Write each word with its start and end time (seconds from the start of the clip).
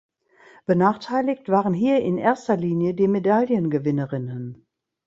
Benachteiligt 0.65 1.47
waren 1.47 1.73
hier 1.75 2.01
in 2.01 2.17
erster 2.17 2.57
Linie 2.57 2.95
die 2.95 3.07
Medaillengewinnerinnen. 3.07 4.65